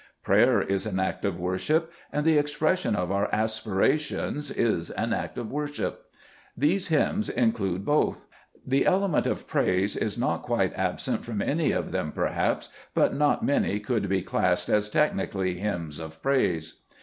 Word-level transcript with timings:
Prayer 0.23 0.59
is 0.59 0.87
an 0.87 0.99
act 0.99 1.23
of 1.25 1.39
worship, 1.39 1.91
and 2.11 2.25
the 2.25 2.39
expression 2.39 2.95
of 2.95 3.11
our 3.11 3.29
aspirations 3.31 4.49
is 4.49 4.89
an 4.89 5.13
act 5.13 5.37
of 5.37 5.51
worship. 5.51 6.07
These 6.57 6.87
hymns 6.87 7.29
include 7.29 7.85
both. 7.85 8.25
The 8.65 8.87
element 8.87 9.27
of 9.27 9.47
praise 9.47 9.95
is 9.95 10.17
not 10.17 10.41
quite 10.41 10.73
absent 10.73 11.23
from 11.23 11.39
any 11.39 11.69
one 11.69 11.77
of 11.83 11.91
them, 11.91 12.11
perhaps, 12.13 12.69
but 12.95 13.13
not 13.13 13.45
many 13.45 13.79
could 13.79 14.09
be 14.09 14.23
classed 14.23 14.69
as 14.69 14.89
technically 14.89 15.59
hymns 15.59 15.99
of 15.99 16.19
praise. 16.23 16.79